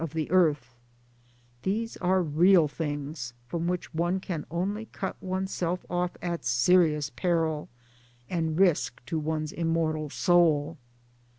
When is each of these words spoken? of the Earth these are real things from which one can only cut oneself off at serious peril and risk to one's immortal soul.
of 0.01 0.13
the 0.15 0.31
Earth 0.31 0.73
these 1.61 1.95
are 1.97 2.23
real 2.23 2.67
things 2.67 3.33
from 3.45 3.67
which 3.67 3.93
one 3.93 4.19
can 4.19 4.47
only 4.49 4.85
cut 4.87 5.15
oneself 5.21 5.85
off 5.91 6.17
at 6.23 6.43
serious 6.43 7.11
peril 7.11 7.69
and 8.27 8.59
risk 8.59 8.99
to 9.05 9.19
one's 9.19 9.51
immortal 9.51 10.09
soul. 10.09 10.79